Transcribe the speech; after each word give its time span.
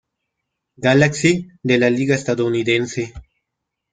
Galaxy 0.77 1.51
de 1.63 1.77
la 1.77 1.91
Liga 1.91 2.15
Estadounidense. 2.15 3.13